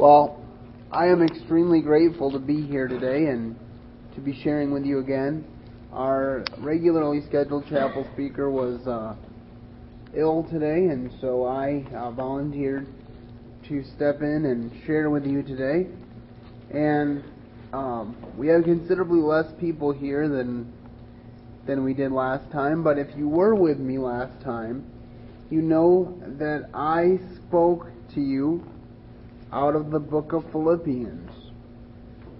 Well, 0.00 0.40
I 0.90 1.08
am 1.08 1.22
extremely 1.22 1.82
grateful 1.82 2.32
to 2.32 2.38
be 2.38 2.66
here 2.66 2.88
today 2.88 3.26
and 3.26 3.54
to 4.14 4.22
be 4.22 4.32
sharing 4.42 4.72
with 4.72 4.86
you 4.86 5.00
again. 5.00 5.44
Our 5.92 6.42
regularly 6.56 7.20
scheduled 7.28 7.68
chapel 7.68 8.08
speaker 8.14 8.50
was 8.50 8.80
uh, 8.86 9.14
ill 10.16 10.44
today, 10.44 10.86
and 10.86 11.12
so 11.20 11.44
I 11.44 11.84
uh, 11.94 12.12
volunteered 12.12 12.86
to 13.68 13.84
step 13.94 14.22
in 14.22 14.46
and 14.46 14.72
share 14.86 15.10
with 15.10 15.26
you 15.26 15.42
today. 15.42 15.90
And 16.70 17.22
um, 17.74 18.16
we 18.38 18.48
have 18.48 18.64
considerably 18.64 19.20
less 19.20 19.52
people 19.60 19.92
here 19.92 20.30
than 20.30 20.72
than 21.66 21.84
we 21.84 21.92
did 21.92 22.10
last 22.10 22.50
time. 22.50 22.82
But 22.82 22.96
if 22.96 23.08
you 23.18 23.28
were 23.28 23.54
with 23.54 23.78
me 23.78 23.98
last 23.98 24.42
time, 24.42 24.82
you 25.50 25.60
know 25.60 26.18
that 26.38 26.70
I 26.72 27.18
spoke 27.36 27.88
to 28.14 28.20
you 28.22 28.64
out 29.52 29.74
of 29.74 29.90
the 29.90 29.98
book 29.98 30.32
of 30.32 30.44
Philippians, 30.52 31.30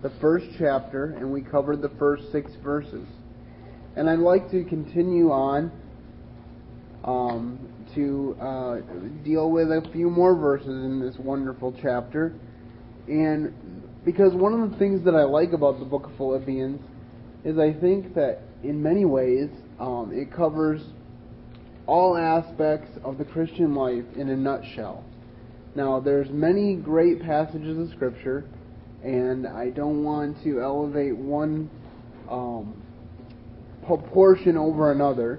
the 0.03 0.13
first 0.21 0.47
chapter, 0.59 1.17
and 1.19 1.33
we 1.33 1.41
covered 1.43 1.83
the 1.83 1.91
first 1.99 2.31
six 2.33 2.53
verses. 2.63 3.07
And 3.97 4.09
I'd 4.09 4.21
like 4.21 4.51
to 4.53 4.65
continue 4.65 5.31
on 5.31 5.73
um, 7.05 7.59
to 7.95 8.37
uh, 8.41 8.77
deal 9.25 9.51
with 9.51 9.69
a 9.69 9.83
few 9.93 10.09
more 10.09 10.37
verses 10.37 10.69
in 10.69 11.01
this 11.01 11.17
wonderful 11.19 11.77
chapter. 11.83 12.35
And 13.09 13.53
because 14.05 14.33
one 14.33 14.61
of 14.61 14.71
the 14.71 14.77
things 14.79 15.05
that 15.05 15.15
I 15.15 15.25
like 15.25 15.53
about 15.53 15.79
the 15.79 15.85
book 15.85 16.07
of 16.07 16.17
Philippians 16.17 16.81
is 17.45 17.59
I 17.59 17.73
think 17.73 18.15
that 18.15 18.43
in 18.63 18.83
many 18.83 19.05
ways 19.05 19.49
um, 19.79 20.13
it 20.15 20.33
covers 20.33 20.83
all 21.87 22.17
aspects 22.17 22.91
of 23.03 23.19
the 23.19 23.25
Christian 23.25 23.75
life 23.75 24.05
in 24.15 24.29
a 24.29 24.37
nutshell. 24.37 25.05
Now, 25.75 26.01
there's 26.01 26.29
many 26.31 26.75
great 26.75 27.23
passages 27.23 27.79
of 27.79 27.95
Scripture, 27.95 28.45
and 29.05 29.47
I 29.47 29.71
don't 29.71 30.03
want 30.03 30.43
to 30.43 30.61
elevate 30.61 31.17
one 31.17 31.71
um, 32.29 32.83
proportion 33.87 34.57
over 34.57 34.91
another, 34.91 35.39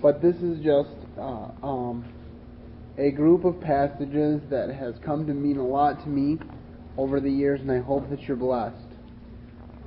but 0.00 0.22
this 0.22 0.36
is 0.36 0.64
just 0.64 0.90
uh, 1.18 1.48
um, 1.62 2.04
a 2.96 3.10
group 3.10 3.44
of 3.44 3.60
passages 3.60 4.40
that 4.50 4.70
has 4.70 4.94
come 5.04 5.26
to 5.26 5.34
mean 5.34 5.58
a 5.58 5.66
lot 5.66 6.02
to 6.04 6.08
me 6.08 6.38
over 6.96 7.20
the 7.20 7.30
years, 7.30 7.60
and 7.60 7.70
I 7.70 7.80
hope 7.80 8.08
that 8.08 8.22
you're 8.22 8.36
blessed. 8.36 8.76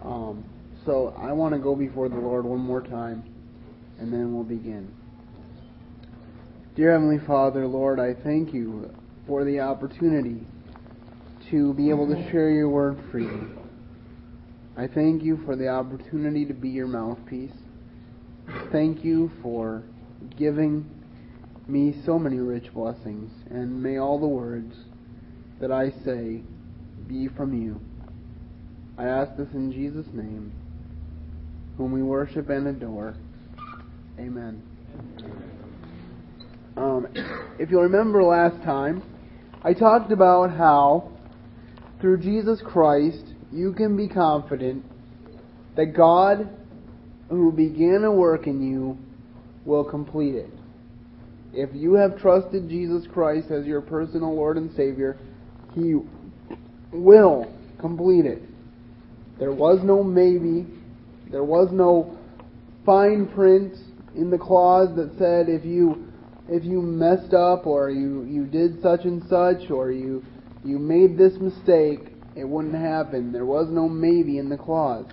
Um, 0.03 0.45
so 0.85 1.15
I 1.17 1.31
want 1.31 1.53
to 1.55 1.59
go 1.59 1.75
before 1.75 2.09
the 2.09 2.15
Lord 2.15 2.45
one 2.45 2.59
more 2.59 2.81
time, 2.81 3.23
and 3.99 4.13
then 4.13 4.33
we'll 4.33 4.43
begin. 4.43 4.93
Dear 6.75 6.91
Heavenly 6.91 7.19
Father, 7.25 7.65
Lord, 7.65 7.99
I 7.99 8.13
thank 8.13 8.53
you 8.53 8.93
for 9.29 9.45
the 9.45 9.59
opportunity 9.59 10.41
to 11.51 11.71
be 11.75 11.91
able 11.91 12.07
to 12.07 12.31
share 12.31 12.49
your 12.49 12.67
word 12.67 12.99
freely. 13.11 13.47
I 14.75 14.87
thank 14.87 15.21
you 15.21 15.39
for 15.45 15.55
the 15.55 15.67
opportunity 15.67 16.45
to 16.45 16.53
be 16.53 16.69
your 16.69 16.87
mouthpiece. 16.87 17.53
Thank 18.71 19.05
you 19.05 19.31
for 19.43 19.83
giving 20.35 20.89
me 21.67 21.95
so 22.07 22.17
many 22.17 22.37
rich 22.37 22.73
blessings, 22.73 23.31
and 23.51 23.83
may 23.83 23.99
all 23.99 24.19
the 24.19 24.27
words 24.27 24.75
that 25.61 25.71
I 25.71 25.91
say 26.03 26.41
be 27.07 27.27
from 27.27 27.53
you. 27.53 27.79
I 28.97 29.05
ask 29.05 29.37
this 29.37 29.49
in 29.53 29.71
Jesus' 29.71 30.07
name, 30.11 30.51
whom 31.77 31.91
we 31.91 32.01
worship 32.01 32.49
and 32.49 32.67
adore. 32.67 33.15
Amen. 34.17 34.63
Um, 36.75 37.07
if 37.59 37.69
you'll 37.69 37.83
remember 37.83 38.23
last 38.23 38.63
time, 38.63 39.03
I 39.61 39.73
talked 39.73 40.11
about 40.13 40.51
how 40.51 41.11
through 41.99 42.19
Jesus 42.21 42.61
Christ 42.65 43.25
you 43.51 43.73
can 43.73 43.97
be 43.97 44.07
confident 44.07 44.85
that 45.75 45.87
God, 45.95 46.49
who 47.29 47.51
began 47.51 48.03
a 48.05 48.11
work 48.11 48.47
in 48.47 48.61
you, 48.61 48.97
will 49.65 49.83
complete 49.83 50.35
it. 50.35 50.49
If 51.51 51.71
you 51.73 51.95
have 51.95 52.17
trusted 52.19 52.69
Jesus 52.69 53.05
Christ 53.11 53.51
as 53.51 53.65
your 53.65 53.81
personal 53.81 54.33
Lord 54.33 54.55
and 54.55 54.71
Savior, 54.75 55.17
He 55.73 55.95
will 56.93 57.51
complete 57.79 58.25
it. 58.25 58.41
There 59.39 59.51
was 59.51 59.79
no 59.83 60.03
maybe. 60.03 60.67
There 61.31 61.43
was 61.43 61.69
no 61.71 62.17
fine 62.85 63.27
print 63.27 63.73
in 64.15 64.29
the 64.29 64.37
clause 64.37 64.95
that 64.95 65.17
said 65.17 65.49
if 65.49 65.65
you 65.65 66.08
if 66.49 66.63
you 66.63 66.81
messed 66.81 67.33
up 67.33 67.65
or 67.65 67.89
you, 67.89 68.23
you 68.23 68.45
did 68.45 68.81
such 68.81 69.01
and 69.03 69.23
such 69.29 69.69
or 69.69 69.91
you 69.91 70.23
you 70.63 70.77
made 70.77 71.17
this 71.17 71.33
mistake, 71.39 72.01
it 72.35 72.43
wouldn't 72.43 72.75
happen. 72.75 73.31
There 73.31 73.45
was 73.45 73.69
no 73.69 73.87
maybe 73.87 74.37
in 74.37 74.49
the 74.49 74.57
clause. 74.57 75.05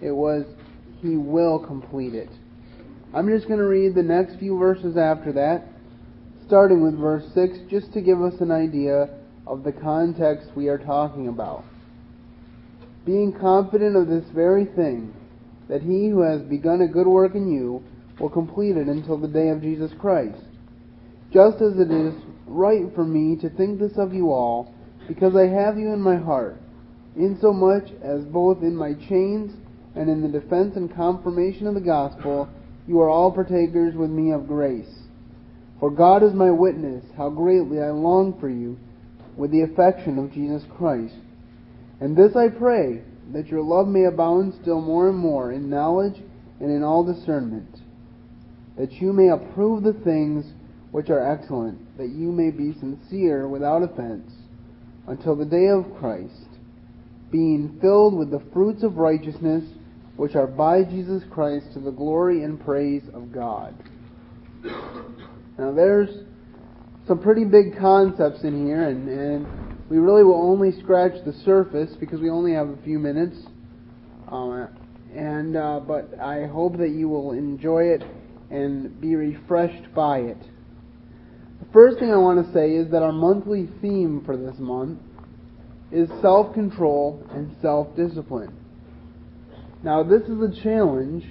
It 0.00 0.12
was 0.12 0.44
he 1.00 1.16
will 1.16 1.58
complete 1.58 2.14
it. 2.14 2.30
I'm 3.12 3.28
just 3.28 3.48
going 3.48 3.58
to 3.58 3.66
read 3.66 3.94
the 3.94 4.02
next 4.02 4.38
few 4.38 4.56
verses 4.56 4.96
after 4.96 5.32
that 5.32 5.66
starting 6.52 6.82
with 6.82 6.98
verse 6.98 7.24
6, 7.34 7.60
just 7.70 7.92
to 7.94 8.02
give 8.02 8.20
us 8.20 8.34
an 8.40 8.50
idea 8.50 9.08
of 9.46 9.64
the 9.64 9.72
context 9.72 10.50
we 10.54 10.68
are 10.68 10.76
talking 10.76 11.28
about. 11.28 11.64
Being 13.06 13.32
confident 13.32 13.96
of 13.96 14.06
this 14.06 14.28
very 14.34 14.66
thing, 14.66 15.14
that 15.70 15.80
he 15.80 16.08
who 16.08 16.20
has 16.20 16.42
begun 16.42 16.82
a 16.82 16.86
good 16.86 17.06
work 17.06 17.34
in 17.34 17.50
you 17.50 17.82
will 18.20 18.28
complete 18.28 18.76
it 18.76 18.86
until 18.86 19.16
the 19.16 19.28
day 19.28 19.48
of 19.48 19.62
Jesus 19.62 19.92
Christ. 19.98 20.42
Just 21.32 21.62
as 21.62 21.78
it 21.78 21.90
is 21.90 22.14
right 22.46 22.94
for 22.94 23.04
me 23.04 23.36
to 23.36 23.48
think 23.48 23.78
this 23.78 23.96
of 23.96 24.12
you 24.12 24.30
all, 24.30 24.74
because 25.08 25.34
I 25.34 25.46
have 25.46 25.78
you 25.78 25.92
in 25.92 26.00
my 26.00 26.16
heart, 26.16 26.60
insomuch 27.16 27.88
as 28.02 28.24
both 28.24 28.62
in 28.62 28.76
my 28.76 28.92
chains 29.08 29.54
and 29.94 30.10
in 30.10 30.20
the 30.22 30.40
defense 30.40 30.76
and 30.76 30.94
confirmation 30.94 31.66
of 31.66 31.74
the 31.74 31.80
gospel 31.80 32.48
you 32.86 33.00
are 33.00 33.08
all 33.08 33.30
partakers 33.30 33.94
with 33.94 34.10
me 34.10 34.32
of 34.32 34.48
grace. 34.48 34.90
For 35.78 35.90
God 35.90 36.22
is 36.22 36.32
my 36.34 36.50
witness 36.50 37.04
how 37.16 37.30
greatly 37.30 37.80
I 37.80 37.90
long 37.90 38.38
for 38.38 38.48
you 38.48 38.78
with 39.36 39.50
the 39.50 39.62
affection 39.62 40.18
of 40.18 40.32
Jesus 40.32 40.62
Christ. 40.76 41.14
And 42.00 42.16
this 42.16 42.36
I 42.36 42.48
pray, 42.48 43.02
that 43.32 43.46
your 43.46 43.62
love 43.62 43.88
may 43.88 44.04
abound 44.04 44.54
still 44.60 44.80
more 44.80 45.08
and 45.08 45.16
more 45.16 45.52
in 45.52 45.70
knowledge 45.70 46.20
and 46.60 46.70
in 46.70 46.82
all 46.82 47.04
discernment, 47.04 47.78
that 48.76 48.92
you 48.92 49.12
may 49.12 49.28
approve 49.28 49.84
the 49.84 49.92
things 49.92 50.44
which 50.92 51.10
are 51.10 51.32
excellent, 51.32 51.96
that 51.96 52.10
you 52.10 52.30
may 52.30 52.50
be 52.50 52.78
sincere 52.78 53.48
without 53.48 53.82
offense, 53.82 54.30
until 55.08 55.34
the 55.34 55.44
day 55.44 55.68
of 55.68 55.98
Christ, 55.98 56.48
being 57.30 57.78
filled 57.80 58.14
with 58.16 58.30
the 58.30 58.42
fruits 58.52 58.82
of 58.82 58.98
righteousness 58.98 59.64
which 60.16 60.36
are 60.36 60.46
by 60.46 60.84
Jesus 60.84 61.22
Christ 61.30 61.66
to 61.72 61.80
the 61.80 61.90
glory 61.90 62.44
and 62.44 62.62
praise 62.62 63.02
of 63.14 63.32
God. 63.32 63.74
Now, 65.58 65.72
there's 65.72 66.10
some 67.08 67.20
pretty 67.20 67.44
big 67.44 67.78
concepts 67.78 68.44
in 68.44 68.66
here, 68.66 68.88
and, 68.88 69.08
and 69.08 69.46
we 69.88 69.98
really 69.98 70.22
will 70.22 70.40
only 70.40 70.78
scratch 70.80 71.12
the 71.24 71.32
surface 71.44 71.90
because 71.98 72.20
we 72.20 72.30
only 72.30 72.52
have 72.52 72.68
a 72.68 72.76
few 72.84 72.98
minutes. 72.98 73.36
Um, 74.28 74.68
and 75.14 75.56
uh, 75.56 75.80
but 75.80 76.18
I 76.20 76.46
hope 76.46 76.78
that 76.78 76.90
you 76.90 77.08
will 77.08 77.32
enjoy 77.32 77.84
it 77.84 78.02
and 78.50 79.00
be 79.00 79.14
refreshed 79.16 79.92
by 79.94 80.18
it. 80.18 80.38
First 81.72 81.98
thing 81.98 82.12
I 82.12 82.18
want 82.18 82.46
to 82.46 82.52
say 82.52 82.72
is 82.72 82.90
that 82.90 83.02
our 83.02 83.12
monthly 83.12 83.66
theme 83.80 84.22
for 84.26 84.36
this 84.36 84.58
month 84.58 84.98
is 85.90 86.08
self-control 86.20 87.26
and 87.30 87.54
self-discipline. 87.62 88.54
Now, 89.82 90.02
this 90.02 90.22
is 90.22 90.40
a 90.40 90.62
challenge 90.62 91.24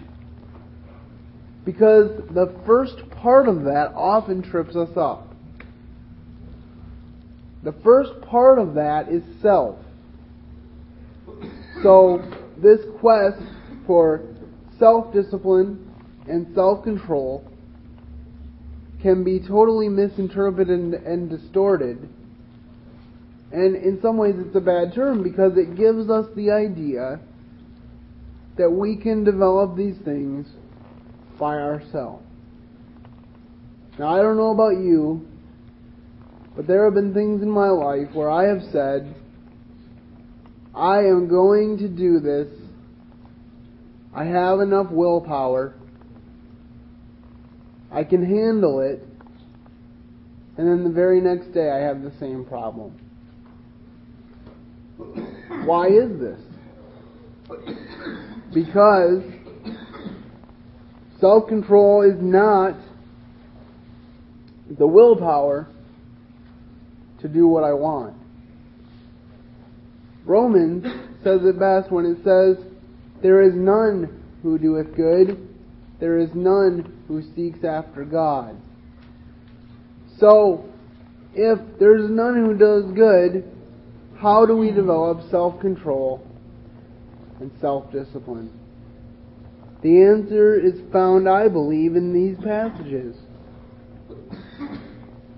because 1.63 2.09
the 2.31 2.55
first 2.65 2.95
part 3.21 3.47
of 3.47 3.63
that 3.65 3.91
often 3.95 4.41
trips 4.41 4.75
us 4.75 4.89
up. 4.97 5.27
The 7.63 7.73
first 7.83 8.19
part 8.21 8.57
of 8.57 8.73
that 8.73 9.09
is 9.09 9.21
self. 9.43 9.77
So, 11.83 12.23
this 12.57 12.79
quest 12.99 13.41
for 13.85 14.23
self 14.79 15.13
discipline 15.13 15.93
and 16.27 16.53
self 16.55 16.83
control 16.83 17.50
can 19.01 19.23
be 19.23 19.39
totally 19.39 19.89
misinterpreted 19.89 20.79
and, 20.79 20.93
and, 20.93 21.29
distorted. 21.29 22.07
And 23.51 23.75
in 23.75 23.99
some 24.01 24.17
ways, 24.17 24.35
it's 24.37 24.55
a 24.55 24.61
bad 24.61 24.93
term 24.93 25.23
because 25.23 25.57
it 25.57 25.75
gives 25.75 26.09
us 26.09 26.25
the 26.35 26.51
idea 26.51 27.19
that 28.57 28.69
we 28.69 28.95
can 28.95 29.23
develop 29.23 29.75
these 29.75 29.97
things 30.05 30.47
by 31.39 31.55
ourselves. 31.55 32.23
Now, 33.97 34.17
I 34.17 34.21
don't 34.21 34.37
know 34.37 34.51
about 34.51 34.81
you, 34.81 35.27
but 36.55 36.67
there 36.67 36.85
have 36.85 36.93
been 36.93 37.13
things 37.13 37.41
in 37.41 37.49
my 37.49 37.69
life 37.69 38.13
where 38.13 38.29
I 38.29 38.47
have 38.47 38.61
said, 38.71 39.15
I 40.73 40.99
am 40.99 41.27
going 41.27 41.77
to 41.79 41.87
do 41.87 42.19
this. 42.19 42.47
I 44.13 44.25
have 44.25 44.59
enough 44.59 44.87
willpower. 44.89 45.73
I 47.91 48.03
can 48.03 48.25
handle 48.25 48.79
it. 48.79 49.05
And 50.57 50.67
then 50.67 50.83
the 50.83 50.89
very 50.89 51.21
next 51.21 51.53
day 51.53 51.69
I 51.69 51.79
have 51.79 52.01
the 52.01 52.11
same 52.19 52.45
problem. 52.45 52.97
Why 55.65 55.87
is 55.87 56.19
this? 56.19 56.39
Because 58.53 59.23
self 61.19 61.47
control 61.47 62.01
is 62.01 62.21
not 62.21 62.77
the 64.77 64.87
willpower 64.87 65.67
to 67.21 67.27
do 67.27 67.47
what 67.47 67.63
I 67.63 67.73
want. 67.73 68.15
Romans 70.25 70.83
says 71.23 71.41
it 71.43 71.59
best 71.59 71.91
when 71.91 72.05
it 72.05 72.17
says, 72.23 72.63
There 73.21 73.41
is 73.41 73.53
none 73.53 74.23
who 74.41 74.57
doeth 74.57 74.95
good, 74.95 75.47
there 76.01 76.17
is 76.17 76.31
none 76.33 77.03
who 77.07 77.21
seeks 77.35 77.63
after 77.63 78.03
God. 78.03 78.59
So, 80.17 80.65
if 81.33 81.59
there's 81.79 82.09
none 82.09 82.43
who 82.43 82.57
does 82.57 82.91
good, 82.93 83.49
how 84.17 84.45
do 84.45 84.57
we 84.57 84.71
develop 84.71 85.29
self 85.29 85.61
control 85.61 86.27
and 87.39 87.51
self 87.61 87.91
discipline? 87.91 88.51
The 89.83 90.01
answer 90.01 90.59
is 90.59 90.73
found, 90.91 91.29
I 91.29 91.47
believe, 91.47 91.95
in 91.95 92.13
these 92.13 92.37
passages. 92.43 93.15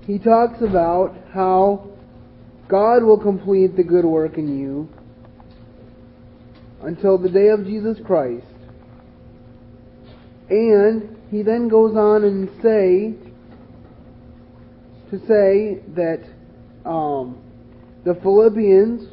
He 0.07 0.17
talks 0.17 0.61
about 0.61 1.15
how 1.33 1.89
God 2.69 3.03
will 3.03 3.19
complete 3.19 3.75
the 3.75 3.83
good 3.83 4.05
work 4.05 4.37
in 4.37 4.57
you 4.59 4.89
until 6.81 7.17
the 7.17 7.29
day 7.29 7.49
of 7.49 7.65
Jesus 7.65 7.97
Christ. 8.05 8.45
And 10.53 11.17
he 11.31 11.41
then 11.41 11.67
goes 11.67 11.97
on 11.97 12.23
and 12.25 12.47
say 12.61 13.15
to 15.09 15.17
say 15.25 15.81
that 15.95 16.23
um, 16.87 17.41
the 18.05 18.13
Philippians 18.21 19.07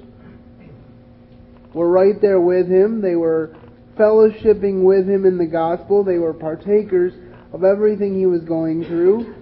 were 1.73 1.91
right 1.91 2.21
there 2.21 2.43
with 2.43 2.69
him. 2.69 3.01
They 3.01 3.15
were 3.17 3.57
fellowshipping 3.99 4.83
with 4.83 5.09
him 5.09 5.25
in 5.25 5.39
the 5.39 5.47
gospel. 5.47 6.05
They 6.05 6.19
were 6.19 6.35
partakers 6.35 7.15
of 7.55 7.65
everything 7.65 8.19
he 8.19 8.27
was 8.27 8.43
going 8.43 8.85
through. 8.85 9.35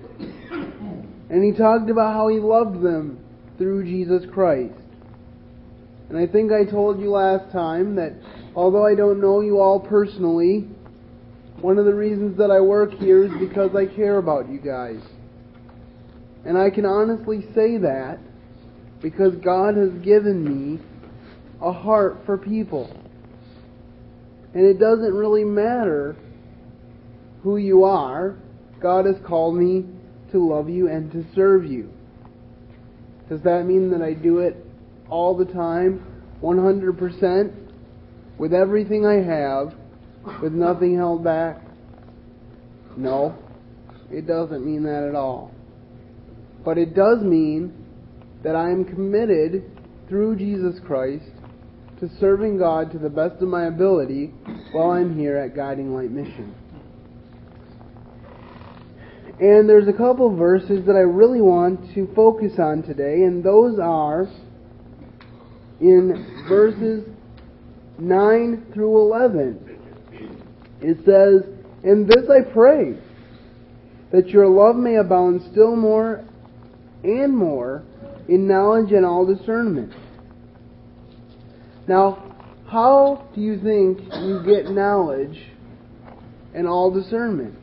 And 1.30 1.42
he 1.42 1.50
talked 1.50 1.90
about 1.90 2.14
how 2.14 2.28
he 2.28 2.38
loved 2.38 2.80
them 2.80 3.18
through 3.58 3.82
Jesus 3.84 4.22
Christ. 4.32 4.78
And 6.10 6.16
I 6.16 6.28
think 6.28 6.52
I 6.52 6.64
told 6.64 7.00
you 7.00 7.10
last 7.10 7.50
time 7.50 7.96
that 7.96 8.12
although 8.54 8.86
I 8.86 8.94
don't 8.94 9.20
know 9.20 9.40
you 9.40 9.58
all 9.58 9.80
personally, 9.80 10.68
one 11.60 11.78
of 11.78 11.84
the 11.84 11.94
reasons 11.94 12.38
that 12.38 12.50
I 12.50 12.60
work 12.60 12.92
here 12.94 13.24
is 13.24 13.32
because 13.38 13.74
I 13.74 13.86
care 13.86 14.18
about 14.18 14.48
you 14.48 14.58
guys. 14.58 15.00
And 16.44 16.56
I 16.56 16.70
can 16.70 16.86
honestly 16.86 17.42
say 17.54 17.78
that 17.78 18.18
because 19.02 19.34
God 19.36 19.76
has 19.76 19.90
given 20.04 20.44
me 20.44 20.80
a 21.60 21.72
heart 21.72 22.18
for 22.24 22.38
people. 22.38 22.90
And 24.54 24.64
it 24.64 24.78
doesn't 24.78 25.14
really 25.14 25.44
matter 25.44 26.16
who 27.42 27.56
you 27.56 27.84
are. 27.84 28.36
God 28.80 29.06
has 29.06 29.16
called 29.26 29.56
me 29.56 29.84
to 30.32 30.38
love 30.38 30.68
you 30.68 30.88
and 30.88 31.10
to 31.12 31.24
serve 31.34 31.64
you. 31.64 31.92
Does 33.28 33.42
that 33.42 33.66
mean 33.66 33.90
that 33.90 34.02
I 34.02 34.14
do 34.14 34.38
it 34.38 34.64
all 35.10 35.36
the 35.36 35.44
time, 35.44 36.04
100%, 36.42 37.52
with 38.38 38.54
everything 38.54 39.04
I 39.04 39.16
have, 39.16 39.74
with 40.42 40.52
nothing 40.52 40.96
held 40.96 41.24
back? 41.24 41.60
No, 42.96 43.36
it 44.10 44.26
doesn't 44.26 44.64
mean 44.64 44.82
that 44.84 45.04
at 45.08 45.14
all. 45.14 45.52
But 46.64 46.78
it 46.78 46.94
does 46.94 47.22
mean 47.22 47.72
that 48.42 48.56
I 48.56 48.70
am 48.70 48.84
committed 48.84 49.70
through 50.08 50.36
Jesus 50.36 50.80
Christ 50.86 51.30
to 52.00 52.08
serving 52.20 52.58
God 52.58 52.92
to 52.92 52.98
the 52.98 53.10
best 53.10 53.42
of 53.42 53.48
my 53.48 53.66
ability 53.66 54.26
while 54.72 54.92
I'm 54.92 55.18
here 55.18 55.36
at 55.36 55.56
Guiding 55.56 55.94
Light 55.94 56.10
Mission. 56.10 56.54
And 59.40 59.68
there's 59.68 59.86
a 59.86 59.92
couple 59.92 60.34
verses 60.34 60.84
that 60.86 60.96
I 60.96 61.00
really 61.00 61.40
want 61.40 61.94
to 61.94 62.08
focus 62.14 62.52
on 62.58 62.82
today, 62.82 63.22
and 63.22 63.44
those 63.44 63.78
are 63.78 64.28
in 65.80 66.44
verses 66.48 67.04
9 67.98 68.66
through 68.74 69.00
11. 69.00 69.67
It 70.80 70.98
says, 71.04 71.42
In 71.82 72.06
this 72.06 72.28
I 72.30 72.50
pray, 72.52 72.98
that 74.12 74.28
your 74.28 74.48
love 74.48 74.76
may 74.76 74.96
abound 74.96 75.42
still 75.50 75.76
more 75.76 76.24
and 77.02 77.36
more 77.36 77.82
in 78.28 78.46
knowledge 78.46 78.92
and 78.92 79.04
all 79.04 79.26
discernment. 79.26 79.92
Now, 81.86 82.24
how 82.70 83.28
do 83.34 83.40
you 83.40 83.58
think 83.60 83.98
you 84.20 84.42
get 84.44 84.70
knowledge 84.70 85.38
and 86.54 86.66
all 86.66 86.90
discernment? 86.90 87.54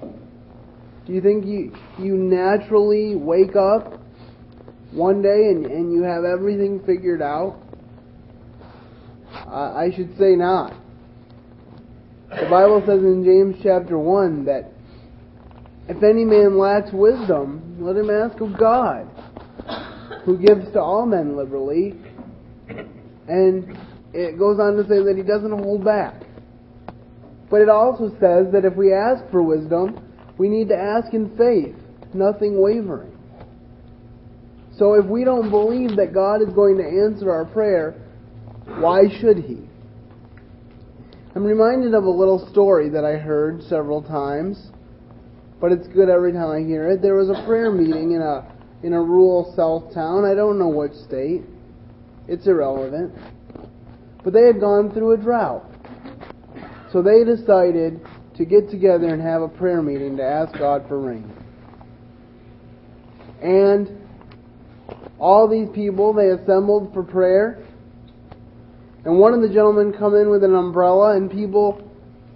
Do 0.00 1.12
you 1.12 1.20
think 1.20 1.46
you, 1.46 1.74
you 1.98 2.16
naturally 2.16 3.16
wake 3.16 3.56
up 3.56 4.00
one 4.92 5.22
day 5.22 5.48
and, 5.50 5.66
and 5.66 5.92
you 5.92 6.02
have 6.02 6.24
everything 6.24 6.82
figured 6.84 7.22
out? 7.22 7.60
Uh, 9.32 9.74
I 9.74 9.90
should 9.96 10.16
say 10.18 10.36
not. 10.36 10.74
The 12.30 12.46
Bible 12.50 12.82
says 12.86 13.02
in 13.02 13.24
James 13.24 13.56
chapter 13.62 13.98
1 13.98 14.44
that 14.44 14.70
if 15.88 16.02
any 16.02 16.26
man 16.26 16.58
lacks 16.58 16.92
wisdom, 16.92 17.78
let 17.80 17.96
him 17.96 18.10
ask 18.10 18.38
of 18.42 18.58
God, 18.58 19.08
who 20.26 20.36
gives 20.36 20.70
to 20.72 20.80
all 20.80 21.06
men 21.06 21.38
liberally. 21.38 21.94
And 23.28 23.78
it 24.12 24.38
goes 24.38 24.60
on 24.60 24.76
to 24.76 24.82
say 24.82 25.02
that 25.02 25.14
he 25.16 25.22
doesn't 25.22 25.50
hold 25.50 25.82
back. 25.86 26.22
But 27.50 27.62
it 27.62 27.70
also 27.70 28.10
says 28.20 28.52
that 28.52 28.66
if 28.66 28.74
we 28.76 28.92
ask 28.92 29.24
for 29.30 29.42
wisdom, 29.42 29.98
we 30.36 30.50
need 30.50 30.68
to 30.68 30.76
ask 30.76 31.14
in 31.14 31.34
faith, 31.38 31.74
nothing 32.12 32.60
wavering. 32.60 33.16
So 34.76 34.94
if 34.94 35.06
we 35.06 35.24
don't 35.24 35.48
believe 35.48 35.96
that 35.96 36.12
God 36.12 36.42
is 36.42 36.52
going 36.52 36.76
to 36.76 36.84
answer 36.84 37.30
our 37.30 37.46
prayer, 37.46 37.94
why 38.80 39.08
should 39.18 39.38
He? 39.38 39.67
I'm 41.38 41.44
reminded 41.44 41.94
of 41.94 42.02
a 42.02 42.10
little 42.10 42.50
story 42.50 42.88
that 42.88 43.04
I 43.04 43.12
heard 43.12 43.62
several 43.62 44.02
times, 44.02 44.72
but 45.60 45.70
it's 45.70 45.86
good 45.86 46.08
every 46.08 46.32
time 46.32 46.50
I 46.50 46.66
hear 46.66 46.90
it. 46.90 47.00
There 47.00 47.14
was 47.14 47.30
a 47.30 47.46
prayer 47.46 47.70
meeting 47.70 48.10
in 48.10 48.20
a 48.20 48.44
in 48.82 48.92
a 48.92 49.00
rural 49.00 49.54
south 49.54 49.94
town. 49.94 50.24
I 50.24 50.34
don't 50.34 50.58
know 50.58 50.66
which 50.66 50.94
state. 50.94 51.42
It's 52.26 52.48
irrelevant. 52.48 53.14
But 54.24 54.32
they 54.32 54.46
had 54.48 54.58
gone 54.58 54.90
through 54.92 55.12
a 55.12 55.16
drought. 55.16 55.64
So 56.92 57.02
they 57.02 57.22
decided 57.22 58.00
to 58.36 58.44
get 58.44 58.68
together 58.68 59.06
and 59.06 59.22
have 59.22 59.42
a 59.42 59.48
prayer 59.48 59.80
meeting 59.80 60.16
to 60.16 60.24
ask 60.24 60.58
God 60.58 60.88
for 60.88 60.98
rain. 60.98 61.32
And 63.40 63.96
all 65.20 65.46
these 65.48 65.68
people, 65.72 66.12
they 66.12 66.30
assembled 66.30 66.92
for 66.92 67.04
prayer. 67.04 67.64
And 69.08 69.18
one 69.18 69.32
of 69.32 69.40
the 69.40 69.48
gentlemen 69.48 69.94
come 69.98 70.14
in 70.14 70.28
with 70.28 70.44
an 70.44 70.54
umbrella 70.54 71.16
and 71.16 71.30
people 71.30 71.80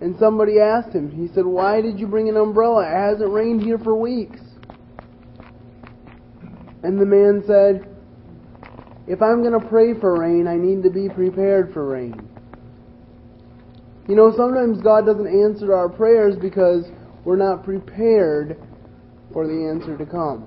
and 0.00 0.16
somebody 0.18 0.58
asked 0.58 0.94
him, 0.94 1.10
he 1.10 1.28
said, 1.34 1.44
Why 1.44 1.82
did 1.82 2.00
you 2.00 2.06
bring 2.06 2.30
an 2.30 2.38
umbrella? 2.38 2.86
It 2.86 3.12
hasn't 3.12 3.30
rained 3.30 3.60
here 3.60 3.76
for 3.76 3.94
weeks. 3.94 4.40
And 6.82 6.98
the 6.98 7.04
man 7.04 7.44
said, 7.46 7.86
If 9.06 9.20
I'm 9.20 9.42
going 9.42 9.52
to 9.52 9.68
pray 9.68 9.92
for 10.00 10.18
rain, 10.18 10.48
I 10.48 10.56
need 10.56 10.82
to 10.84 10.88
be 10.88 11.10
prepared 11.10 11.74
for 11.74 11.86
rain. 11.86 12.26
You 14.08 14.16
know, 14.16 14.32
sometimes 14.34 14.80
God 14.80 15.04
doesn't 15.04 15.26
answer 15.26 15.74
our 15.74 15.90
prayers 15.90 16.36
because 16.40 16.86
we're 17.26 17.36
not 17.36 17.64
prepared 17.64 18.56
for 19.34 19.46
the 19.46 19.68
answer 19.68 19.98
to 19.98 20.06
come. 20.06 20.46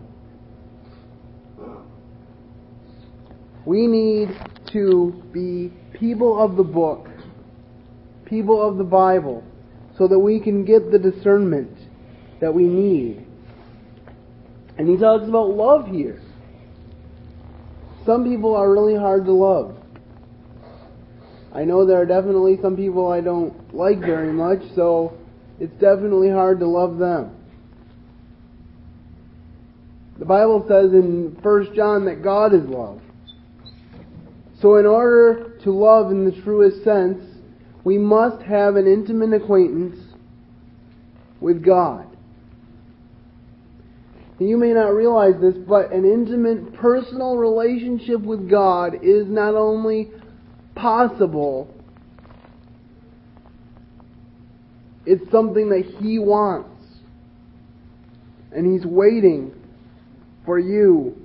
We 3.63 3.86
need 3.86 4.29
to 4.72 5.24
be 5.32 5.72
people 5.99 6.41
of 6.41 6.55
the 6.55 6.63
book, 6.63 7.09
people 8.25 8.61
of 8.61 8.77
the 8.77 8.83
Bible, 8.83 9.43
so 9.97 10.07
that 10.07 10.19
we 10.19 10.39
can 10.39 10.65
get 10.65 10.91
the 10.91 10.99
discernment 10.99 11.77
that 12.41 12.53
we 12.53 12.63
need. 12.63 13.25
And 14.77 14.89
he 14.89 14.97
talks 14.97 15.27
about 15.27 15.49
love 15.49 15.87
here. 15.87 16.21
Some 18.05 18.25
people 18.25 18.55
are 18.55 18.71
really 18.71 18.95
hard 18.95 19.25
to 19.25 19.31
love. 19.31 19.77
I 21.53 21.63
know 21.63 21.85
there 21.85 22.01
are 22.01 22.05
definitely 22.05 22.57
some 22.61 22.75
people 22.75 23.09
I 23.09 23.21
don't 23.21 23.73
like 23.73 23.99
very 23.99 24.33
much, 24.33 24.59
so 24.75 25.17
it's 25.59 25.73
definitely 25.79 26.29
hard 26.29 26.59
to 26.59 26.67
love 26.67 26.97
them. 26.97 27.31
The 30.19 30.25
Bible 30.25 30.65
says 30.67 30.91
in 30.91 31.37
1 31.41 31.75
John 31.75 32.05
that 32.05 32.21
God 32.21 32.53
is 32.53 32.63
love. 32.65 33.01
So 34.65 34.77
in 34.77 34.88
order 34.88 35.60
to 35.63 35.72
love 35.72 36.10
in 36.10 36.25
the 36.25 36.41
truest 36.41 36.84
sense, 36.84 37.22
we 37.84 38.00
must 38.00 38.41
have 38.41 38.77
an 38.77 38.88
intimate 38.88 39.31
acquaintance 39.39 39.95
with 41.39 41.63
God. 41.63 42.07
You 44.39 44.57
may 44.57 44.74
not 44.74 44.95
realize 44.95 45.36
this, 45.39 45.53
but 45.53 45.91
an 45.91 46.03
intimate 46.03 46.74
personal 46.74 47.38
relationship 47.38 48.22
with 48.22 48.50
God 48.50 48.95
is 49.03 49.27
not 49.27 49.53
only 49.53 50.10
possible, 50.74 51.72
it's 55.05 55.29
something 55.29 55.69
that 55.69 55.86
He 56.01 56.17
wants. 56.17 56.88
And 58.51 58.74
He's 58.74 58.84
waiting 58.84 59.53
for 60.43 60.57
you 60.57 61.15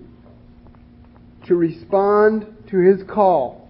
to 1.46 1.54
respond 1.54 2.46
to 2.70 2.78
His 2.78 3.02
call, 3.08 3.68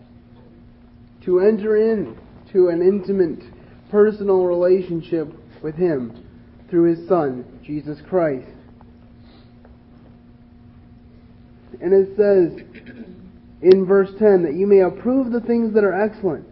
to 1.24 1.40
enter 1.40 1.76
into 1.76 2.68
an 2.68 2.82
intimate 2.82 3.42
personal 3.90 4.44
relationship 4.44 5.28
with 5.62 5.74
Him 5.74 6.26
through 6.68 6.94
His 6.94 7.08
Son, 7.08 7.44
Jesus 7.64 7.98
Christ. 8.08 8.48
And 11.80 11.92
it 11.92 12.16
says 12.16 12.60
in 13.62 13.86
verse 13.86 14.10
10 14.18 14.42
that 14.42 14.54
you 14.54 14.66
may 14.66 14.80
approve 14.80 15.32
the 15.32 15.40
things 15.40 15.72
that 15.74 15.84
are 15.84 15.98
excellent, 15.98 16.46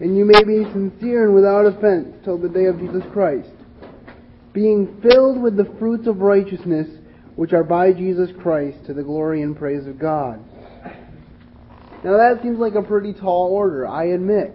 and 0.00 0.16
you 0.16 0.24
may 0.24 0.44
be 0.44 0.64
sincere 0.72 1.24
and 1.26 1.34
without 1.34 1.66
offense 1.66 2.14
till 2.24 2.38
the 2.38 2.48
day 2.48 2.66
of 2.66 2.78
Jesus 2.78 3.02
Christ, 3.12 3.50
being 4.52 5.00
filled 5.02 5.40
with 5.40 5.56
the 5.56 5.72
fruits 5.78 6.06
of 6.06 6.20
righteousness 6.20 6.88
which 7.36 7.52
are 7.52 7.64
by 7.64 7.92
Jesus 7.92 8.30
Christ 8.40 8.78
to 8.86 8.94
the 8.94 9.02
glory 9.02 9.42
and 9.42 9.56
praise 9.56 9.86
of 9.86 9.98
God. 9.98 10.40
Now 12.04 12.16
that 12.16 12.42
seems 12.42 12.58
like 12.58 12.74
a 12.74 12.82
pretty 12.82 13.12
tall 13.12 13.50
order, 13.52 13.86
I 13.86 14.06
admit. 14.06 14.54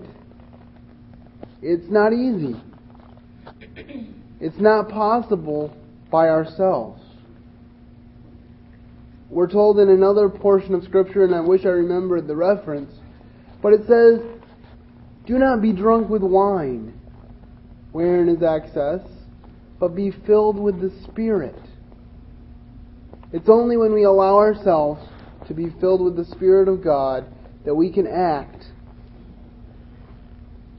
It's 1.62 1.90
not 1.90 2.14
easy. 2.14 2.56
It's 4.40 4.60
not 4.60 4.90
possible 4.90 5.76
by 6.12 6.30
ourselves. 6.30 7.02
We're 9.30 9.50
told 9.50 9.80
in 9.80 9.90
another 9.90 10.30
portion 10.30 10.74
of 10.76 10.84
Scripture, 10.84 11.24
and 11.24 11.34
I 11.34 11.42
wish 11.42 11.66
I 11.66 11.70
remembered 11.70 12.28
the 12.28 12.36
reference, 12.36 12.94
but 13.62 13.74
it 13.74 13.82
says, 13.88 14.20
Do 15.26 15.40
not 15.40 15.62
be 15.62 15.74
drunk 15.74 16.10
with 16.10 16.22
wine, 16.22 16.94
wherein 17.92 18.30
is 18.30 18.44
excess, 18.44 19.02
but 19.80 19.96
be 19.96 20.12
filled 20.28 20.60
with 20.60 20.80
the 20.80 20.92
Spirit. 21.10 21.56
It's 23.32 23.50
only 23.50 23.76
when 23.76 23.94
we 23.94 24.04
allow 24.04 24.36
ourselves 24.36 25.02
to 25.48 25.54
be 25.54 25.72
filled 25.82 26.02
with 26.02 26.16
the 26.16 26.26
Spirit 26.26 26.68
of 26.68 26.84
God 26.84 27.26
that 27.66 27.76
we 27.76 27.92
can 27.92 28.08
act 28.08 28.66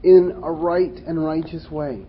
in 0.03 0.39
a 0.43 0.51
right 0.51 0.95
and 1.07 1.23
righteous 1.23 1.69
way. 1.69 2.05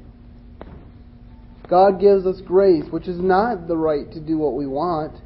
God 1.68 2.00
gives 2.00 2.26
us 2.26 2.40
grace, 2.47 2.85
which 2.90 3.09
is 3.09 3.18
not 3.18 3.66
the 3.66 3.76
right 3.76 4.11
to 4.12 4.21
do 4.21 4.38
what 4.38 4.54
we 4.54 4.66
want 4.66 5.16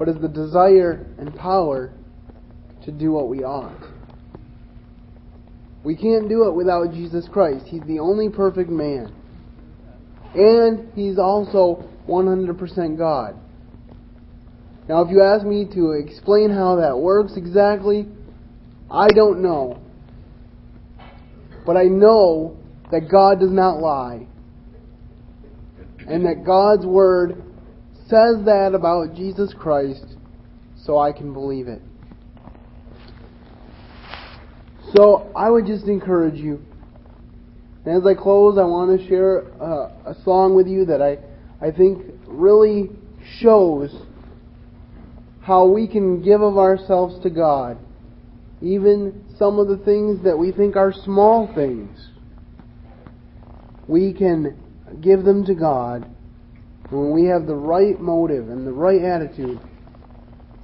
but 0.00 0.08
is 0.08 0.16
the 0.22 0.28
desire 0.28 1.06
and 1.18 1.36
power 1.36 1.92
to 2.82 2.90
do 2.90 3.12
what 3.12 3.28
we 3.28 3.44
ought. 3.44 3.86
We 5.84 5.94
can't 5.94 6.26
do 6.26 6.48
it 6.48 6.54
without 6.54 6.94
Jesus 6.94 7.28
Christ. 7.30 7.66
He's 7.66 7.82
the 7.82 7.98
only 7.98 8.30
perfect 8.30 8.70
man. 8.70 9.14
And 10.34 10.90
He's 10.94 11.18
also 11.18 11.86
100% 12.08 12.96
God. 12.96 13.36
Now, 14.88 15.02
if 15.02 15.10
you 15.10 15.22
ask 15.22 15.44
me 15.44 15.66
to 15.74 15.90
explain 15.90 16.48
how 16.48 16.76
that 16.76 16.98
works 16.98 17.34
exactly, 17.36 18.08
I 18.90 19.08
don't 19.08 19.40
know. 19.40 19.80
But 21.64 21.76
I 21.76 21.84
know 21.84 22.56
that 22.90 23.10
God 23.10 23.40
does 23.40 23.52
not 23.52 23.80
lie. 23.80 24.26
And 26.08 26.26
that 26.26 26.44
God's 26.44 26.84
Word 26.84 27.42
says 28.08 28.44
that 28.44 28.72
about 28.74 29.14
Jesus 29.14 29.54
Christ, 29.56 30.16
so 30.84 30.98
I 30.98 31.12
can 31.12 31.32
believe 31.32 31.68
it. 31.68 31.80
So 34.96 35.30
I 35.36 35.48
would 35.48 35.66
just 35.66 35.86
encourage 35.86 36.34
you. 36.34 36.64
And 37.84 37.96
as 37.96 38.06
I 38.06 38.20
close, 38.20 38.58
I 38.58 38.64
want 38.64 38.98
to 38.98 39.08
share 39.08 39.38
a, 39.38 39.92
a 40.06 40.16
song 40.24 40.54
with 40.56 40.66
you 40.66 40.84
that 40.86 41.00
I, 41.00 41.18
I 41.64 41.70
think 41.70 42.04
really 42.26 42.90
shows 43.38 43.94
how 45.42 45.66
we 45.66 45.86
can 45.86 46.22
give 46.22 46.42
of 46.42 46.58
ourselves 46.58 47.22
to 47.22 47.30
God. 47.30 47.78
Even 48.62 49.24
some 49.38 49.58
of 49.58 49.68
the 49.68 49.78
things 49.78 50.22
that 50.24 50.36
we 50.36 50.52
think 50.52 50.76
are 50.76 50.92
small 50.92 51.52
things. 51.54 52.10
We 53.88 54.12
can 54.12 54.56
give 55.00 55.24
them 55.24 55.44
to 55.46 55.54
God 55.54 56.06
when 56.90 57.12
we 57.12 57.26
have 57.26 57.46
the 57.46 57.54
right 57.54 57.98
motive 58.00 58.48
and 58.48 58.66
the 58.66 58.72
right 58.72 59.02
attitude, 59.02 59.60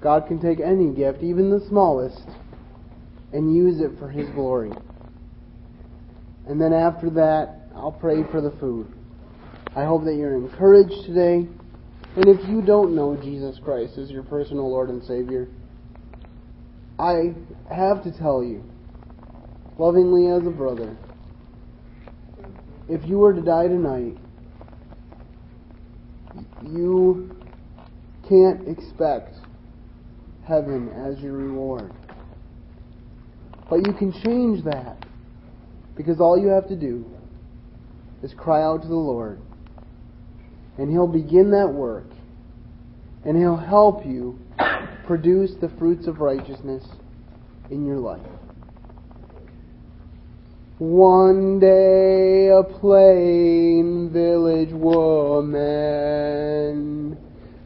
God 0.02 0.26
can 0.26 0.40
take 0.40 0.60
any 0.60 0.92
gift, 0.92 1.22
even 1.22 1.50
the 1.50 1.64
smallest, 1.68 2.20
and 3.32 3.54
use 3.54 3.80
it 3.80 3.98
for 3.98 4.10
His 4.10 4.28
glory. 4.30 4.72
And 6.48 6.60
then 6.60 6.72
after 6.72 7.10
that, 7.10 7.68
I'll 7.74 7.92
pray 7.92 8.22
for 8.30 8.40
the 8.40 8.52
food. 8.58 8.92
I 9.74 9.84
hope 9.84 10.04
that 10.04 10.14
you're 10.14 10.34
encouraged 10.34 11.06
today. 11.06 11.48
And 12.16 12.28
if 12.28 12.48
you 12.48 12.62
don't 12.62 12.94
know 12.94 13.16
Jesus 13.16 13.60
Christ 13.62 13.98
as 13.98 14.10
your 14.10 14.22
personal 14.22 14.70
Lord 14.70 14.88
and 14.88 15.02
Savior, 15.04 15.48
I 16.98 17.34
have 17.70 18.02
to 18.04 18.10
tell 18.10 18.42
you, 18.42 18.64
lovingly 19.78 20.28
as 20.28 20.46
a 20.46 20.50
brother, 20.50 20.96
if 22.88 23.04
you 23.04 23.18
were 23.18 23.34
to 23.34 23.42
die 23.42 23.68
tonight, 23.68 24.16
you 26.62 27.36
can't 28.28 28.68
expect 28.68 29.34
heaven 30.46 30.88
as 30.88 31.20
your 31.22 31.32
reward. 31.32 31.92
But 33.68 33.86
you 33.86 33.92
can 33.92 34.12
change 34.12 34.64
that 34.64 35.04
because 35.96 36.20
all 36.20 36.38
you 36.38 36.48
have 36.48 36.68
to 36.68 36.76
do 36.76 37.04
is 38.22 38.32
cry 38.34 38.62
out 38.62 38.82
to 38.82 38.88
the 38.88 38.94
Lord 38.94 39.40
and 40.78 40.90
He'll 40.90 41.08
begin 41.08 41.50
that 41.50 41.68
work 41.68 42.06
and 43.24 43.36
He'll 43.36 43.56
help 43.56 44.06
you 44.06 44.38
produce 45.06 45.52
the 45.60 45.68
fruits 45.78 46.06
of 46.06 46.20
righteousness 46.20 46.84
in 47.70 47.86
your 47.86 47.98
life. 47.98 48.20
One 50.78 51.58
day 51.58 52.48
a 52.48 52.62
plain 52.62 54.10
village 54.12 54.72
woman, 54.72 55.56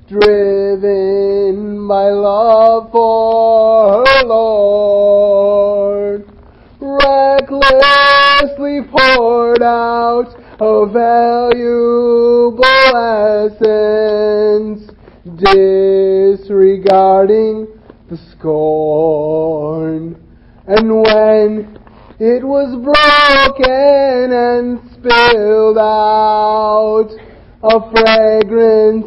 driven 0.08 1.88
by 1.88 2.10
love 2.10 2.92
for 2.92 4.04
her 4.06 4.24
Lord, 4.26 6.24
recklessly 6.80 8.82
poured 8.82 9.62
out 9.62 10.36
a 10.60 10.86
valuable 10.86 12.62
essence, 13.50 14.89
disregarding 15.40 17.66
the 18.08 18.16
scorn. 18.32 20.16
And 20.66 21.02
when 21.02 21.78
it 22.20 22.44
was 22.44 22.76
broken 22.84 24.30
and 24.30 24.78
spilled 24.92 25.78
out. 25.78 27.08
A 27.62 27.80
fragrance 27.92 29.06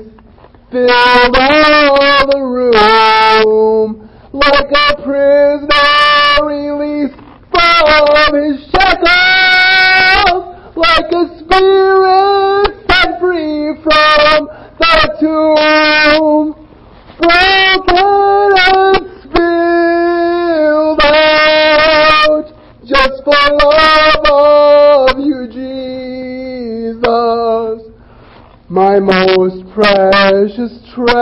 filled 0.71 1.35
all 1.37 2.25
the 2.25 2.41
room 2.41 4.09
like 4.33 4.71
a 4.71 4.95
prisoner 5.03 6.41
released 6.41 7.13
from 7.53 8.33
his 8.33 8.65
shackles, 8.73 10.57
like 10.75 11.11
a 11.13 11.37
spirit 11.37 12.73
set 12.89 13.19
free 13.19 13.75
from 13.83 14.49
the 14.79 15.17
tomb. 15.19 16.55
Broken 17.19 18.53
and 18.57 19.05
spilled 19.21 21.01
out 21.03 22.47
just 22.85 23.23
for 23.23 23.43
love 23.63 24.25
of 24.29 25.19
you, 25.19 25.47
Jesus, 25.47 27.01
my 28.67 28.99
most 28.99 29.65
precious 29.73 30.79
treasure, 30.93 31.13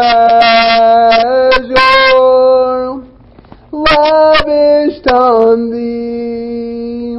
lavished 3.71 5.07
on 5.07 5.71
thee, 5.71 7.17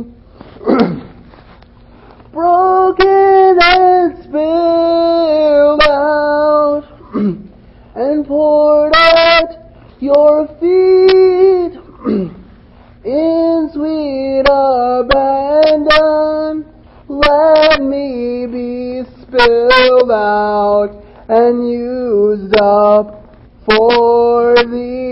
broken 2.33 3.59
and 3.63 4.25
spilled 4.25 5.83
out, 5.83 6.85
and 7.95 8.27
poured 8.27 8.95
at 8.97 9.49
your 10.15 10.47
feet 10.61 11.73
in 13.05 13.69
sweet 13.73 14.45
abandon, 14.49 16.65
let 17.09 17.81
me 17.81 18.47
be 18.47 19.03
spilled 19.23 20.11
out 20.11 20.91
and 21.29 21.71
used 21.71 22.57
up 22.61 23.25
for 23.65 24.57
thee. 24.71 25.03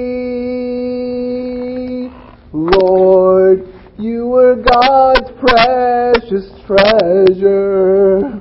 Lord, 2.53 3.69
you 3.99 4.27
were 4.27 4.57
God's 4.57 5.31
precious 5.41 6.51
treasure, 6.67 8.41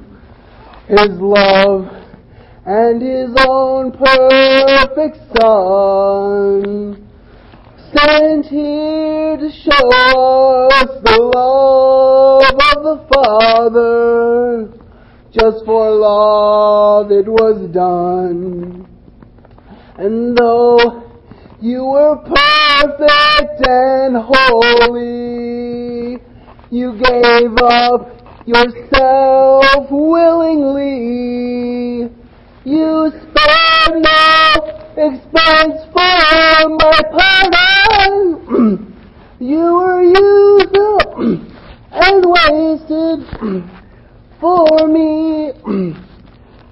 His 0.87 1.19
love 1.19 1.98
and 2.69 3.01
His 3.01 3.31
own 3.47 3.91
perfect 3.91 5.17
Son 5.41 7.09
sent 7.91 8.45
here 8.45 9.37
to 9.37 9.49
show 9.49 9.89
us 10.69 11.01
the 11.03 11.17
love 11.35 12.43
of 12.43 12.83
the 12.83 12.97
Father. 13.11 14.69
Just 15.31 15.65
for 15.65 15.89
love 15.89 17.11
it 17.11 17.27
was 17.27 17.67
done. 17.71 18.87
And 19.97 20.37
though 20.37 21.09
you 21.59 21.85
were 21.85 22.17
perfect 22.17 23.67
and 23.67 24.15
holy, 24.15 24.99
you 26.69 26.93
gave 26.99 27.57
up 27.63 28.11
yourself 28.45 29.89
willingly. 29.89 31.39
You 32.65 33.09
spared 33.09 34.01
no 34.01 34.53
expense 34.97 35.79
for 35.93 36.69
my 36.69 37.01
pardon. 37.15 38.95
you 39.39 39.73
were 39.75 40.03
used 40.03 40.75
and 41.91 42.25
wasted 42.25 43.23
for 44.41 44.87
me, 44.89 45.53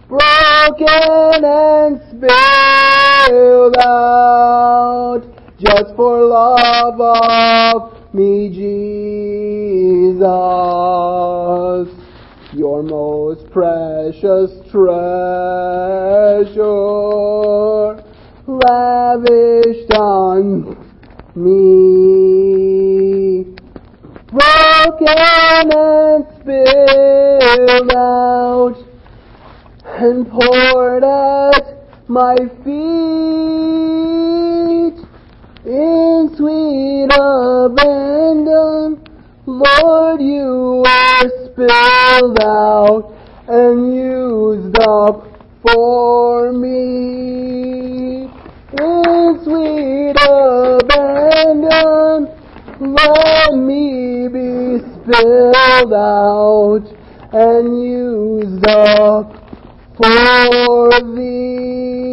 broken 0.10 1.46
and 1.46 2.02
spilled 2.10 3.78
out 3.78 5.24
just 5.58 5.96
for 5.96 6.26
love 6.26 7.00
of 7.00 8.14
me, 8.14 8.50
Jesus, 8.50 10.18
your 12.58 12.82
most 12.82 13.48
precious 13.52 14.50
treasure, 14.72 14.88
lavished 18.48 19.94
on 19.94 20.76
me, 21.36 23.44
broken 24.32 25.72
and 25.72 26.26
spilled 26.40 27.94
out, 27.94 28.76
and 30.00 30.28
poured 30.28 31.04
at 31.04 31.76
my 32.10 32.36
feet 32.64 32.88
in 35.64 36.36
sweet 36.36 37.12
abandon. 37.20 39.07
Lord, 39.50 40.22
you 40.22 40.84
were 40.84 41.30
spilled 41.46 42.38
out 42.42 43.14
and 43.48 43.96
used 43.96 44.78
up 44.78 45.26
for 45.62 46.52
me. 46.52 48.28
In 48.78 49.40
sweet 49.46 50.18
abandon, 50.28 52.28
let 52.82 53.56
me 53.56 54.28
be 54.28 54.80
spilled 54.84 55.94
out 55.94 56.84
and 57.32 57.82
used 57.82 58.68
up 58.68 59.32
for 59.96 60.90
thee. 61.16 62.07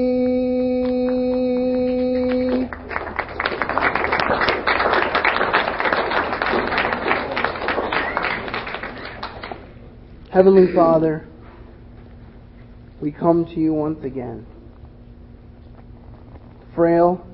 Heavenly 10.35 10.75
Father, 10.75 11.29
we 13.01 13.13
come 13.13 13.45
to 13.45 13.53
you 13.53 13.73
once 13.73 14.03
again. 14.03 14.45
Frail, 16.75 17.25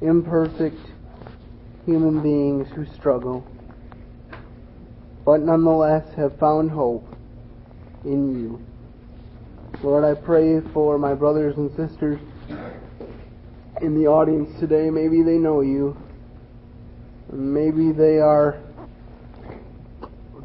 imperfect 0.00 0.78
human 1.84 2.22
beings 2.22 2.68
who 2.76 2.86
struggle, 2.94 3.44
but 5.24 5.40
nonetheless 5.40 6.06
have 6.14 6.38
found 6.38 6.70
hope 6.70 7.04
in 8.04 8.40
you. 8.40 8.64
Lord, 9.82 10.04
I 10.04 10.14
pray 10.14 10.60
for 10.72 10.98
my 10.98 11.14
brothers 11.14 11.56
and 11.56 11.68
sisters 11.74 12.20
in 13.82 14.00
the 14.00 14.06
audience 14.06 14.56
today. 14.60 14.88
Maybe 14.88 15.24
they 15.24 15.36
know 15.36 15.62
you. 15.62 15.96
Maybe 17.32 17.90
they 17.90 18.20
are 18.20 18.62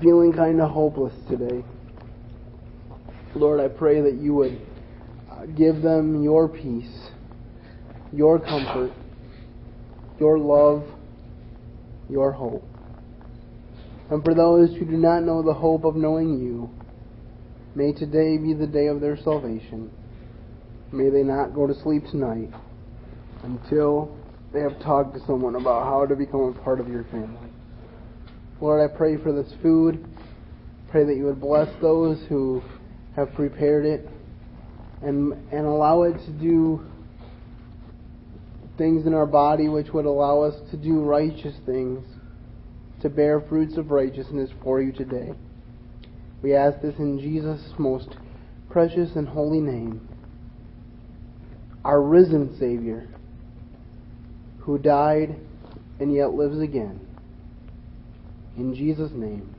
feeling 0.02 0.34
kind 0.34 0.62
of 0.62 0.70
hopeless 0.72 1.14
today. 1.30 1.64
Lord, 3.36 3.60
I 3.60 3.68
pray 3.68 4.02
that 4.02 4.16
you 4.16 4.34
would 4.34 4.60
uh, 5.32 5.46
give 5.46 5.82
them 5.82 6.24
your 6.24 6.50
peace, 6.50 7.10
your 8.12 8.40
comfort, 8.40 8.92
your 10.20 10.38
love, 10.38 10.84
your 12.10 12.32
hope. 12.32 12.64
And 14.10 14.24
for 14.24 14.34
those 14.34 14.76
who 14.76 14.86
do 14.86 14.98
not 14.98 15.24
know 15.24 15.42
the 15.42 15.54
hope 15.54 15.86
of 15.86 15.96
knowing 15.96 16.40
you, 16.42 16.70
may 17.76 17.94
today 17.94 18.38
be 18.38 18.54
the 18.54 18.68
day 18.68 18.88
of 18.88 19.00
their 19.00 19.16
salvation. 19.16 19.90
May 20.92 21.10
they 21.10 21.24
not 21.24 21.54
go 21.54 21.66
to 21.68 21.74
sleep 21.74 22.04
tonight 22.12 22.50
until 23.44 24.18
they 24.54 24.60
have 24.60 24.78
talked 24.82 25.14
to 25.14 25.26
someone 25.26 25.56
about 25.56 25.86
how 25.86 26.06
to 26.06 26.16
become 26.16 26.42
a 26.42 26.64
part 26.64 26.82
of 26.82 26.90
your 26.90 27.06
family. 27.06 27.41
Lord, 28.62 28.80
I 28.80 28.96
pray 28.96 29.18
for 29.18 29.32
this 29.34 29.52
food. 29.64 30.06
Pray 30.92 31.04
that 31.04 31.16
you 31.16 31.26
would 31.26 31.42
bless 31.42 31.68
those 31.82 32.20
who 32.30 32.62
have 33.16 33.34
prepared 33.34 33.88
it 33.88 34.08
and 35.02 35.34
and 35.52 35.66
allow 35.66 36.04
it 36.04 36.14
to 36.26 36.32
do 36.32 36.86
things 38.78 39.08
in 39.08 39.16
our 39.16 39.26
body 39.26 39.68
which 39.68 39.92
would 39.94 40.06
allow 40.06 40.42
us 40.42 40.54
to 40.70 40.78
do 40.78 41.02
righteous 41.02 41.56
things, 41.66 42.06
to 43.02 43.10
bear 43.10 43.42
fruits 43.42 43.78
of 43.78 43.90
righteousness 43.90 44.52
for 44.64 44.80
you 44.80 44.92
today. 44.92 45.34
We 46.44 46.54
ask 46.54 46.82
this 46.82 46.96
in 47.00 47.20
Jesus' 47.20 47.64
most 47.80 48.16
precious 48.70 49.16
and 49.16 49.28
holy 49.28 49.60
name, 49.60 50.08
our 51.84 52.00
risen 52.00 52.56
Savior, 52.60 53.08
who 54.60 54.78
died 54.78 55.36
and 56.00 56.14
yet 56.14 56.34
lives 56.34 56.60
again. 56.60 57.08
In 58.62 58.76
Jesus' 58.76 59.12
name, 59.16 59.56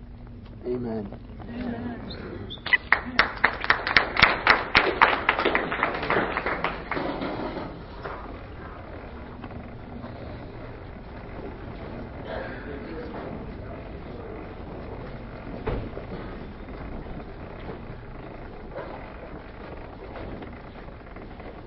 amen. 0.65 1.11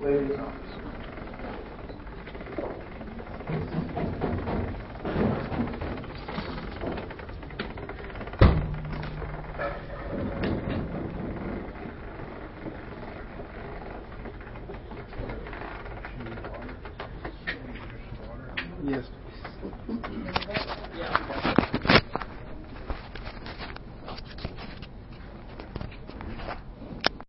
Ladies 0.00 0.38